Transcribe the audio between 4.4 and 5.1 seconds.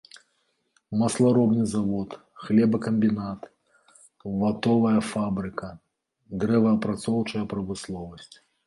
ватовая